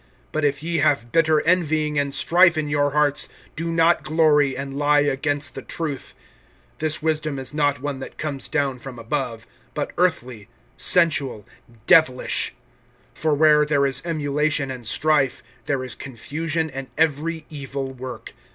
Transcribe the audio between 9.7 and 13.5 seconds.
but earthly, sensual[3:16], devilish. (16)For